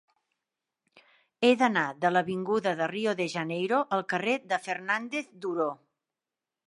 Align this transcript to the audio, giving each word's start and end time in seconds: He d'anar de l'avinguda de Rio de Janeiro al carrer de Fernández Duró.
He 1.47 1.51
d'anar 1.59 1.83
de 2.05 2.11
l'avinguda 2.15 2.73
de 2.79 2.87
Rio 2.93 3.13
de 3.21 3.29
Janeiro 3.37 3.83
al 3.99 4.05
carrer 4.15 4.35
de 4.55 4.63
Fernández 4.65 5.29
Duró. 5.45 5.69